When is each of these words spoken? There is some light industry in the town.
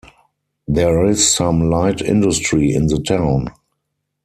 There 0.67 1.05
is 1.05 1.31
some 1.31 1.69
light 1.69 2.01
industry 2.01 2.73
in 2.73 2.87
the 2.87 2.97
town. 2.97 3.49